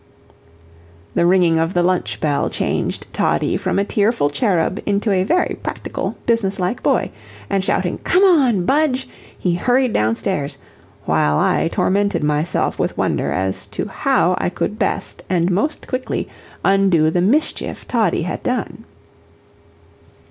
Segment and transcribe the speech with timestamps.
[1.13, 5.53] The ringing of the lunch bell changed Toddie from a tearful cherub into a very
[5.61, 7.11] practical, business like boy,
[7.51, 10.57] and shouting "Come on, Budge!" he hurried down stairs,
[11.05, 16.27] while I tormented myself with wonder as to how I could best and most quickly
[16.65, 18.85] undo the mischief Toddie had done.